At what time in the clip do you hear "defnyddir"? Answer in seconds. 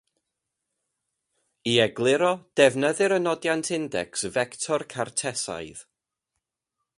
2.61-3.15